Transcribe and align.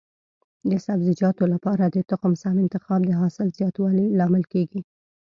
د 0.69 0.71
سبزیجاتو 0.85 1.43
لپاره 1.53 1.83
د 1.87 1.97
تخم 2.09 2.33
سم 2.43 2.55
انتخاب 2.63 3.01
د 3.05 3.11
حاصل 3.21 3.47
زیاتوالي 3.57 4.05
لامل 4.17 4.43
کېږي. 4.53 4.81